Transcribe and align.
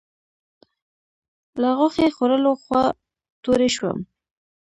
له 1.61 1.69
غوښې 1.77 2.07
خوړلو 2.15 2.51
خوا 2.63 2.83
توری 3.43 3.69
شوم. 3.75 3.99